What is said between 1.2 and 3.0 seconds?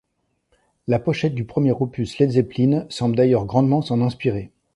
du premier opus Led Zeppelin